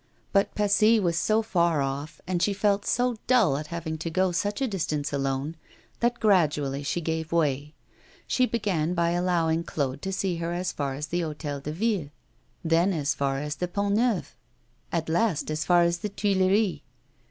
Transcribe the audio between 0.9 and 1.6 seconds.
was so